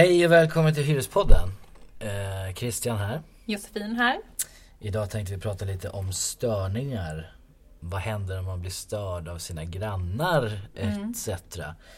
[0.00, 1.48] Hej och välkommen till Hyrespodden.
[1.98, 3.22] Eh, Christian här.
[3.44, 4.18] Josefin här.
[4.78, 7.32] Idag tänkte vi prata lite om störningar.
[7.80, 11.28] Vad händer om man blir störd av sina grannar etc.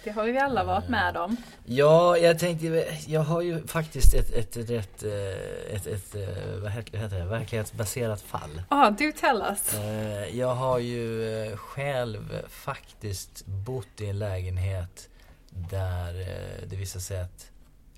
[0.05, 1.37] Det har vi alla varit med om.
[1.65, 6.57] Ja, jag tänkte, jag har ju faktiskt ett, ett, ett, ett, eh, ett, ett, eh,
[6.63, 8.63] vad heter det, verklighetsbaserat fall.
[8.71, 9.75] Ja, du tell us.
[9.75, 15.09] Eh, Jag har ju eh, själv faktiskt bott i en lägenhet
[15.51, 17.52] där eh, det visade sig att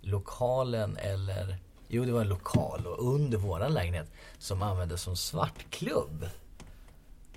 [0.04, 1.56] lokalen eller
[1.88, 4.08] Jo det var en lokal och under våran lägenhet
[4.38, 6.28] som användes som svartklubb.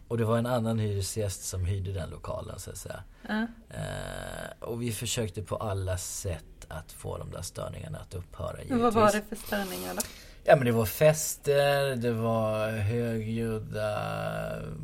[0.08, 3.04] Och det var en annan hyresgäst som hyrde den lokalen så att säga.
[3.28, 3.48] Ja.
[3.70, 8.82] Eh, och vi försökte på alla sätt att få de där störningarna att upphöra Men
[8.82, 9.30] vad var givetvis.
[9.30, 10.02] det för störningar då?
[10.44, 14.00] Ja men det var fester, det var högljudda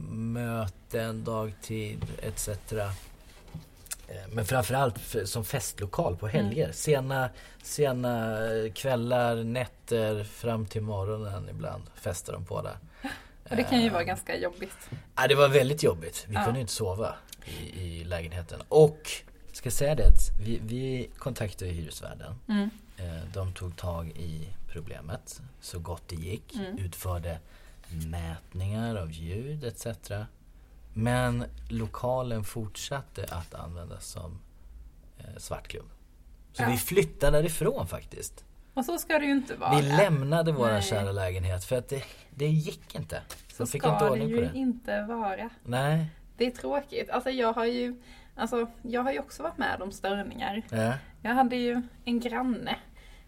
[0.09, 2.50] möten dagtid etc.
[4.14, 6.72] Eh, Men framförallt för- som festlokal på helger.
[6.72, 7.30] Sena,
[7.64, 8.38] sena
[8.75, 12.78] kvällar, nätter fram till morgonen ibland festar de på där.
[13.50, 14.89] Och det kan ju vara ganska jobbigt.
[15.16, 16.25] Ja, det var väldigt jobbigt.
[16.28, 16.45] Vi Ja.
[16.45, 18.61] kunde inte sova i, i lägenheten.
[18.67, 19.09] Och,
[19.52, 22.36] ska säga det, vi, vi kontaktade hyresvärden.
[22.50, 22.69] Mm.
[22.97, 26.56] Eh, De tog tag i problemet så gott det gick.
[26.56, 26.78] Mm.
[26.78, 27.39] Utförde
[28.08, 29.88] mätningar av ljud etc.
[30.94, 34.39] Men lokalen fortsatte att användas som
[35.17, 35.89] eh, svartklubb.
[36.52, 36.69] Så Ja.
[36.69, 38.45] vi flyttade därifrån faktiskt.
[38.73, 39.75] Och så ska det ju inte vara.
[39.75, 40.81] Vi lämnade vår Nej.
[40.81, 43.22] kära lägenhet för att det, det gick inte.
[43.53, 44.52] Så fick ska inte det ju det.
[44.58, 45.50] inte vara.
[45.63, 46.05] Nej.
[46.38, 47.09] Det är tråkigt.
[47.09, 48.02] Alltså jag har ju
[48.35, 50.61] Alltså jag har ju också varit med om störningar.
[50.69, 50.94] Ja.
[51.22, 52.75] Jag hade ju en granne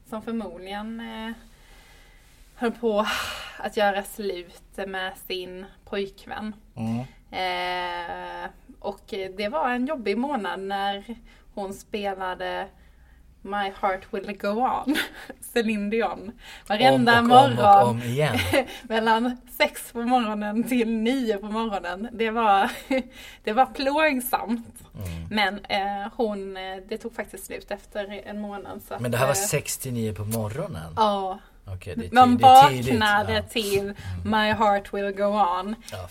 [0.10, 1.32] som förmodligen eh,
[2.56, 3.08] höll på
[3.60, 6.56] att göra slut med sin pojkvän.
[6.76, 7.06] Mm.
[7.36, 9.02] Eh, och
[9.38, 11.04] det var en jobbig månad när
[11.54, 12.68] hon spelade
[13.42, 14.96] My Heart Will Go On,
[15.54, 16.32] Celine Dion.
[16.68, 18.38] Varenda om och om morgon och om igen.
[18.84, 22.10] mellan sex på morgonen till nio på morgonen.
[22.12, 22.72] Det var,
[23.44, 24.76] det var plågsamt.
[24.96, 25.28] Mm.
[25.30, 28.82] Men eh, hon, eh, det tog faktiskt slut efter en månad.
[28.88, 30.94] Så Men det här var att, eh, 69 på morgonen?
[30.96, 33.42] Ja, är man vaknade Ja.
[33.42, 33.94] till
[34.26, 35.76] My Heart Will Go On.
[35.92, 36.10] Ja,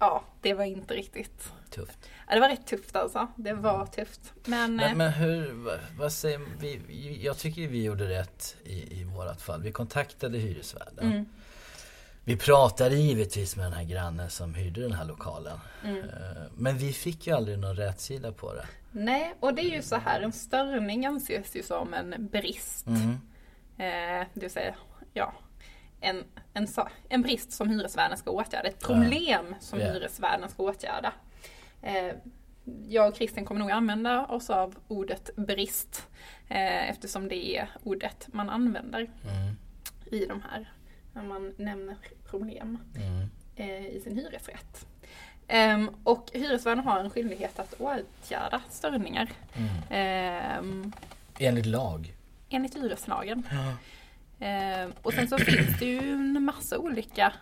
[0.00, 1.98] ja, det var inte riktigt Tufft.
[2.28, 3.28] Ja, det var rätt tufft alltså.
[3.36, 4.32] Det var tufft.
[4.44, 7.18] Men, Men, eh, men hur, vad, vad säger vi?
[7.24, 9.62] Jag tycker vi gjorde rätt i, i vårat fall.
[9.62, 11.12] Vi kontaktade hyresvärden.
[11.12, 11.26] mm,
[12.24, 15.58] Vi pratade givetvis med den här grannen som hyrde den här lokalen.
[15.84, 15.98] mm.
[15.98, 18.66] Eh, Men vi fick ju aldrig någon rätsida på det.
[18.92, 22.86] Nej, och det är ju så här, en störning anses ju som en brist.
[22.86, 23.10] Mm.
[23.78, 24.74] Eh, vill säga,
[25.12, 25.32] ja,
[26.00, 26.24] en,
[26.54, 26.66] en,
[27.08, 28.68] en brist som hyresvärden ska åtgärda.
[28.68, 29.92] Ett problem som Ja.
[29.92, 31.12] hyresvärden ska åtgärda.
[31.82, 32.12] Eh,
[32.88, 36.06] jag och Christian kommer nog använda oss av ordet brist.
[36.48, 39.56] Eh, eftersom det är ordet man använder Mm.
[40.10, 40.72] i de här,
[41.12, 41.96] när man nämner
[42.30, 42.78] problem.
[42.96, 43.28] Mm.
[43.56, 44.86] eh, i sin hyresrätt.
[45.48, 49.70] Ehm, och hyresvärden har en skyldighet att åtgärda störningar Mm.
[49.90, 50.92] ehm,
[51.38, 52.14] Enligt lag.
[52.48, 53.42] enligt hyreslagen.
[53.50, 53.74] Ja.
[54.40, 57.32] Ehm, och sen så finns det ju en massa olika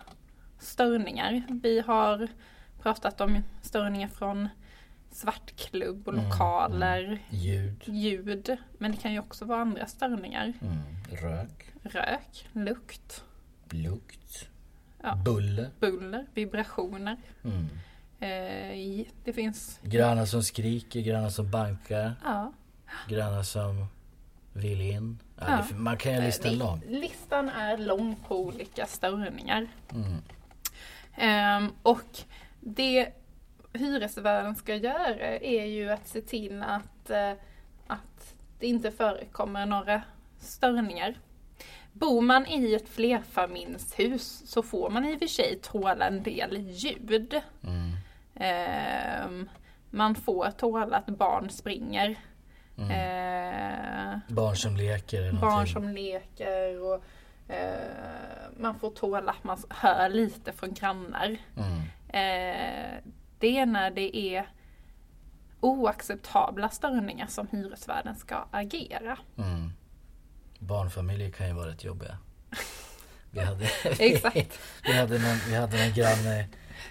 [0.59, 1.43] störningar.
[1.63, 2.27] Vi har
[2.81, 4.49] pratat om störningar från
[5.11, 7.83] svartklubb och Mm, lokaler, Ljud.
[7.85, 8.57] ljud.
[8.77, 10.53] Men det kan ju också vara andra störningar.
[10.61, 10.77] Mm.
[11.21, 11.65] Rök.
[11.83, 13.23] Rök, lukt,
[13.71, 14.49] Lukt.
[15.03, 15.15] Ja.
[15.15, 15.69] Buller.
[15.79, 17.17] buller, vibrationer.
[17.43, 17.67] Mm.
[18.19, 22.53] Eh, det finns, Grannar som skriker, grannar som bankar, ja,
[23.07, 23.85] grannar som
[24.53, 25.19] vill in.
[25.37, 25.65] Ja, Ja.
[25.69, 26.81] det, man kan ju listan Det- lång.
[26.87, 29.67] Listan är lång på olika störningar.
[29.91, 30.13] Mm.
[31.15, 32.19] Ehm, och
[32.59, 33.09] det
[33.73, 37.31] hyresvärden ska göra är ju att se till att, eh,
[37.87, 40.01] att det inte förekommer några
[40.39, 41.15] störningar.
[41.93, 46.57] Bor man i ett flerfamiljshus så får man i och för sig tåla en del
[46.57, 47.41] ljud.
[47.63, 47.91] Mm.
[48.35, 49.49] Ehm,
[49.89, 52.15] man får tåla att barn springer.
[52.79, 52.91] Mm.
[52.91, 57.03] Ehm, Barn som leker barn som leker och
[57.53, 57.79] eh,
[58.57, 61.37] man får tåla att man hör lite från grannar.
[61.57, 61.79] Mm.
[62.07, 62.97] Eh,
[63.39, 64.49] det är när det är
[65.59, 69.17] oacceptabla störningar som hyresvärden ska agera.
[69.37, 69.71] Mm.
[70.59, 72.17] Barnfamiljer kan ju vara rätt jobbiga.
[73.31, 73.65] Vi hade,
[73.99, 74.59] Exakt.
[74.83, 76.47] vi hade, någon, vi hade någon granne,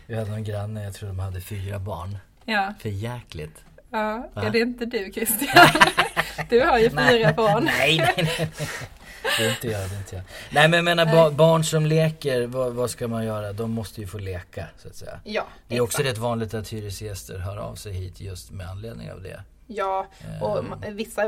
[0.06, 2.18] vi hade någon granne, jag tror de hade fyra barn.
[2.44, 3.64] Ja, För jäkligt.
[3.90, 4.28] Ja.
[4.34, 4.42] Va?
[4.42, 5.68] är det inte du Christian?
[6.48, 7.64] Du har ju fyra barn.
[7.64, 8.50] Nej, nej, nej.
[9.38, 10.24] Det är inte jag, det är inte jag.
[10.50, 13.52] Nej men jag menar ba- barn som leker, vad, vad ska man göra?
[13.52, 15.20] De måste ju få leka så att säga.
[15.24, 19.12] Ja, Det är också rätt vanligt att hyresgäster hör av sig hit just med anledning
[19.12, 19.40] av det.
[19.66, 20.06] Ja,
[20.40, 20.66] och Ehm.
[20.74, 21.22] ma- vissa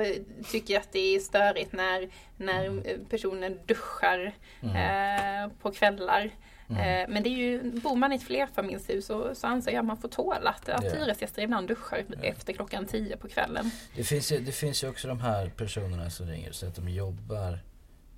[0.51, 2.83] tycker att det är störigt när, när Mm.
[3.11, 6.31] personen duschar eh, på kvällar.
[6.71, 7.03] Mm.
[7.03, 9.85] Eh, men det är ju, bor man i ett flerfamiljshus så, så anser jag att
[9.87, 10.91] man får tåla att, att Ja.
[10.91, 13.71] hyresgäster ibland duschar efter klockan tio på kvällen.
[13.97, 16.89] Det finns, ju, det finns ju också de här personerna som ringer så att de
[16.89, 17.59] jobbar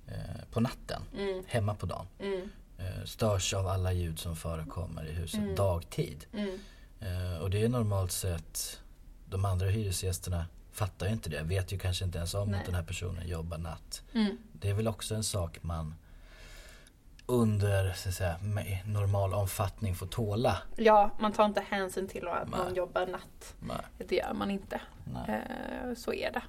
[0.07, 0.13] eh,
[0.51, 2.07] på natten, Mm, hemma på dagen.
[2.19, 5.55] mm, Eh, störs av alla ljud som förekommer i huset Mm.
[5.55, 6.25] dagtid.
[6.33, 6.59] mm,
[6.99, 8.79] Eh, och det är normalt sett,
[9.29, 12.59] de andra hyresgästerna fattar ju inte det, vet ju kanske inte ens om Nej.
[12.59, 14.01] att den här personen jobbar natt.
[14.13, 14.37] mm.
[14.53, 15.95] Det är väl också en sak man
[17.25, 18.35] under så att säga,
[18.85, 20.57] normal omfattning får tåla.
[20.75, 22.59] Ja, man tar inte hänsyn till att Nej.
[22.59, 23.53] någon jobbar natt.
[23.59, 23.77] Nej.
[24.07, 24.81] Det gör man inte.
[25.27, 26.41] Eh, så är det.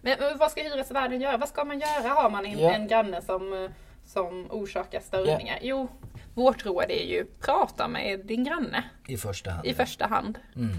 [0.00, 1.36] Men vad ska hyresvärden göra?
[1.36, 2.08] Vad ska man göra?
[2.08, 2.72] Har man en, Ja.
[2.72, 3.70] en granne som, eh,
[4.06, 5.58] som orsakar störningar?
[5.62, 5.88] Jo,
[6.34, 9.66] vårt råd är ju prata med din granne I första hand.
[9.66, 10.38] i första hand.
[10.56, 10.72] Mm.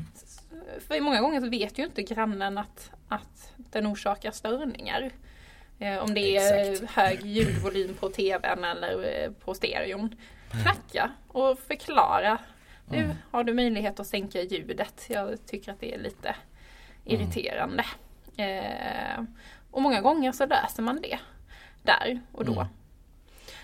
[0.87, 5.11] För många gånger så vet ju inte grannen att, att den orsakar störningar.
[5.79, 6.91] Eh, om det är Exakt.
[6.91, 10.15] hög ljudvolym på tvn eller eh, på stereon.
[10.51, 12.37] Knacka och förklara.
[12.89, 13.15] Nu Mm.
[13.31, 15.05] har du möjlighet att sänka ljudet.
[15.07, 16.35] Jag tycker att det är lite
[17.05, 17.85] irriterande.
[18.37, 19.23] Eh,
[19.71, 21.19] och många gånger så löser man det
[21.83, 22.67] där och då.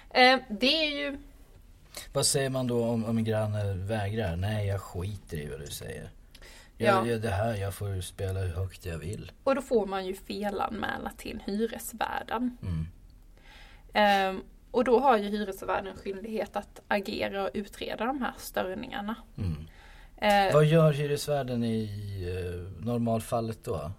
[0.10, 1.18] Eh, det är ju
[2.14, 4.36] Vad säger man då om, om en granne vägrar?
[4.36, 6.10] Nej, jag skiter i vad du säger.
[6.82, 7.12] Jag Ja.
[7.12, 9.32] gör det här, jag får spela hur högt jag vill.
[9.44, 12.58] Och då får man ju felanmäla till hyresvärden.
[12.62, 12.86] Mm.
[13.94, 14.42] Ehm,
[14.72, 19.16] och då har ju hyresvärden skyldighet att agera och utreda de här störningarna.
[19.38, 19.68] Mm.
[20.18, 21.90] Eh, Vad gör hyresvärden i
[22.28, 23.92] eh, normalfallet då?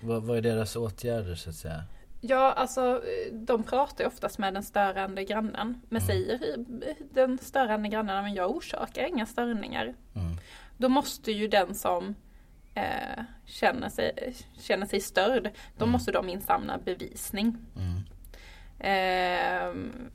[0.00, 1.84] Vad, vad är deras åtgärder så att säga?
[2.20, 3.02] ja, alltså
[3.32, 5.80] de pratar ju oftast med den störande grannen.
[5.88, 6.06] Men Mm.
[6.06, 6.40] säger
[7.14, 9.94] den störande grannen att jag orsakar inga störningar.
[10.14, 10.36] Mm.
[10.76, 12.14] Då måste ju den som
[12.74, 15.92] eh, känner, sig, känner sig störd, då Mm.
[15.92, 17.56] måste de insamla bevisning.
[18.80, 20.10] Ehm,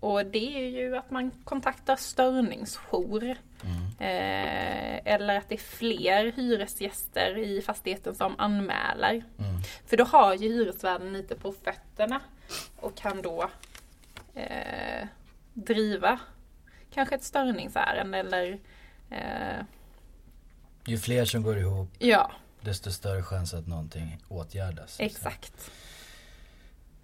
[0.00, 3.22] och det är ju att man kontaktar störningsjour.
[3.22, 3.86] Mm.
[3.98, 9.10] Eh, eller att det är fler hyresgäster i fastigheten som anmäler.
[9.38, 9.60] Mm.
[9.86, 12.20] För då har ju hyresvärden lite på fötterna
[12.76, 13.50] och kan då
[14.34, 15.06] eh,
[15.54, 16.20] driva
[16.90, 18.58] kanske ett störningsärende eller
[19.10, 19.64] eh,
[20.86, 25.00] Ju fler som går ihop ja, desto större chans att någonting åtgärdas.
[25.00, 25.70] exakt.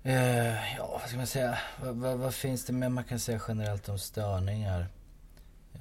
[0.03, 1.59] Eh, ja, vad ska man säga?
[1.83, 4.87] Vad, vad, vad finns det mer man kan säga generellt om störningar?
[5.75, 5.81] Eh,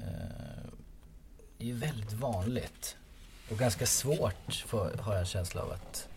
[1.58, 2.98] det är ju väldigt vanligt.
[3.52, 6.08] Och ganska svårt för, har jag en känsla av att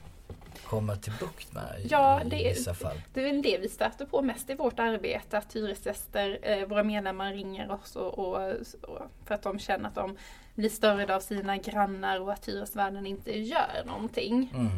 [0.72, 2.96] komma till bukt med i, Ja, i det är- vissa fall.
[3.14, 6.82] Det är väl det vi stöter på mest i vårt arbete, att hyresgäster, eh, våra
[6.82, 8.50] medlemmar ringer oss och, och,
[8.82, 10.16] och för att de känner att de
[10.54, 14.50] blir störda av sina grannar och att hyresvärden inte gör någonting.
[14.54, 14.70] Mm.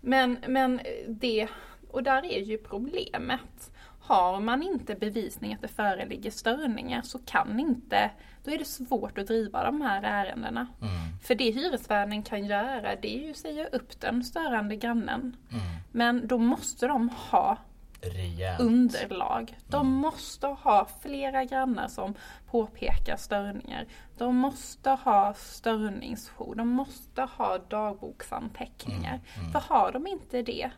[0.00, 1.48] Men, men det,
[1.90, 3.70] och där är ju problemet.
[4.10, 8.10] Har man inte bevisning att det föreligger störningar så kan inte,
[8.44, 10.66] då är det svårt att driva de här ärendena.
[10.82, 11.18] Mm.
[11.22, 15.36] För det hyresvärden kan göra det är ju att säga upp den störande grannen.
[15.50, 15.62] Mm.
[15.92, 17.56] Men då måste de ha
[18.02, 18.60] Rejält.
[18.60, 19.58] underlag.
[19.68, 19.92] De Mm.
[20.00, 22.14] måste ha flera grannar som
[22.50, 23.86] påpekar störningar.
[24.18, 26.54] De måste ha störningsjour.
[26.54, 29.14] De måste ha dagboksanteckningar.
[29.14, 29.52] Mm, mm.
[29.52, 30.70] För har de inte det,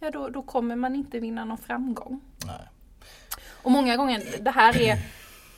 [0.00, 2.20] ja då, då kommer man inte vinna någon framgång.
[2.46, 2.68] Nej.
[3.62, 4.98] Och många gånger, det här är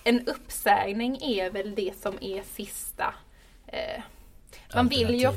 [0.05, 3.15] en uppsägning är väl det som är sista
[3.67, 4.03] eh,
[4.75, 5.29] man vill ju,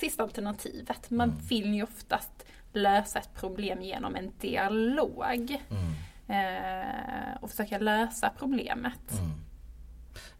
[0.00, 1.10] sista alternativet.
[1.10, 1.40] Man Mm.
[1.46, 2.30] vill ju oftast
[2.72, 5.62] lösa ett problem genom en dialog.
[5.70, 5.92] Mm.
[6.28, 9.12] Eh, och försöka lösa problemet.
[9.12, 9.30] Mm.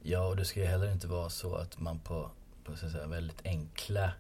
[0.03, 2.31] Ja, och det ska ju heller inte vara så att man på,
[2.65, 4.13] på så att säga, väldigt enkla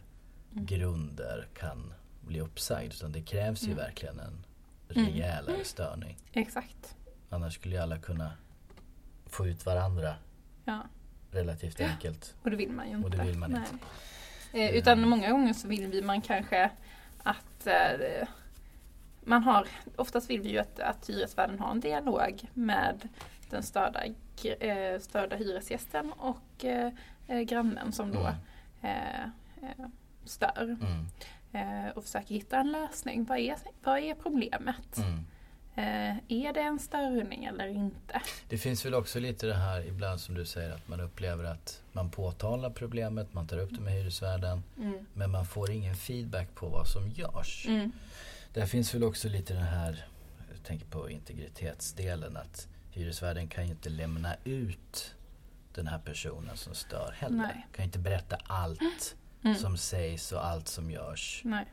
[0.53, 0.67] Mm.
[0.67, 1.93] grunder kan
[2.29, 2.93] bli uppsagd.
[2.93, 3.77] Utan det krävs ju Mm.
[3.85, 4.45] verkligen en
[4.95, 5.07] Mm.
[5.07, 6.17] rejälare störning.
[6.33, 6.97] Exakt.
[7.31, 8.33] Annars skulle ju alla kunna
[9.27, 10.15] få ut varandra
[10.65, 10.83] Ja.
[11.31, 12.35] relativt enkelt.
[12.43, 13.05] Och det vill man ju inte.
[13.05, 13.63] Och det vill man Nej.
[13.73, 13.85] inte.
[14.59, 16.71] Eh, utan många gånger så vill vi man kanske
[17.23, 18.29] att eh,
[19.25, 19.67] man har,
[19.97, 23.09] oftast vill vi ju att, att hyresvärden har en dialog med
[23.51, 24.05] den störda,
[24.61, 26.93] eh, störda hyresgästen och eh,
[27.29, 28.33] eh, grannen som då
[28.81, 29.31] Mm.
[29.63, 29.87] eh,
[30.25, 30.77] stör.
[30.81, 31.07] Mm.
[31.59, 33.25] Eh, och försöker hitta en lösning.
[33.25, 34.97] Vad är, vad är problemet?
[34.99, 35.25] Mm.
[35.75, 38.21] Eh, är det en störning eller inte?
[38.49, 41.83] Det finns väl också lite det här ibland som du säger att man upplever att
[41.93, 45.07] man påtalar problemet, man tar upp det med hyresvärden Mm.
[45.15, 47.67] men man får ingen feedback på vad som görs.
[47.69, 47.93] Mm.
[48.55, 50.07] Där finns väl också lite den här,
[50.55, 55.15] jag tänker på integritetsdelen att hyresvärden kan ju inte lämna ut
[55.75, 57.37] den här personen som stör heller.
[57.37, 57.67] Nej.
[57.73, 59.57] Kan inte berätta allt Mm.
[59.57, 61.43] som sägs och allt som görs.
[61.45, 61.67] Nej.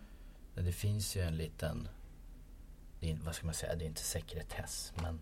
[0.55, 1.87] Det finns ju en liten,
[3.23, 5.19] vad ska man säga, det är inte sekretess men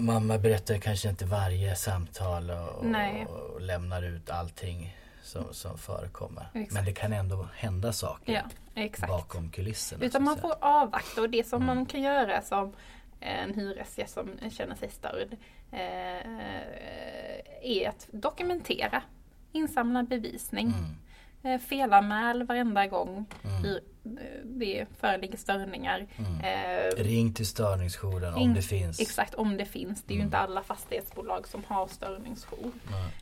[0.00, 2.84] man berättar kanske inte varje samtal och,
[3.28, 6.48] och lämnar ut allting som, som förekommer.
[6.54, 6.72] Exakt.
[6.72, 10.04] Men det kan ändå hända saker Ja, bakom kulisserna.
[10.04, 11.76] Utan man får avvakta och det som Mm.
[11.76, 12.72] man kan göra som
[13.20, 15.36] en hyresgäst som känner sig störd
[15.72, 15.78] eh,
[17.62, 19.02] är att dokumentera,
[19.52, 20.66] insamla bevisning,
[21.42, 23.72] Mm, eh, felanmäl varenda gång mm, eh,
[24.44, 26.06] det föreligger störningar.
[26.16, 26.40] mm.
[26.40, 29.00] Eh, Ring till störningsjouren om det finns.
[29.00, 30.02] Exakt, om det finns.
[30.02, 30.26] Det är ju Mm.
[30.26, 32.72] inte alla fastighetsbolag som har störningsjour.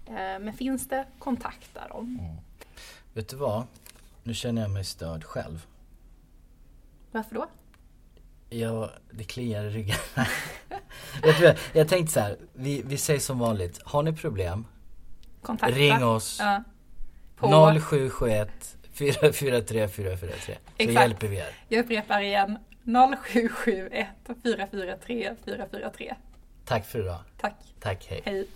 [0.07, 2.19] Eh, Men finns det, kontakta dem.
[2.21, 2.37] Mm.
[3.15, 3.65] Vet du vad?
[4.23, 5.67] Nu känner jag mig störd själv.
[7.13, 7.47] Varför då?
[8.51, 9.97] Jag, det kliar i ryggen.
[11.23, 11.59] Vad?
[11.73, 13.83] Jag tänkte så här, vi, vi säger som vanligt.
[13.85, 14.67] Har ni problem?
[15.47, 15.77] Kontakta.
[15.77, 16.37] Ring oss.
[16.41, 16.63] Ja.
[17.37, 17.47] På,
[17.81, 18.49] 0771
[18.93, 20.55] 443 443.
[20.55, 21.01] Så Exakt.
[21.01, 21.51] hjälper vi er.
[21.69, 22.59] Jag upprepar igen.
[22.85, 24.07] 0771
[24.43, 26.15] 443 443.
[26.65, 27.19] Tack för idag.
[27.41, 27.55] Tack.
[27.81, 28.23] Tack, hej.
[28.25, 28.47] Hej.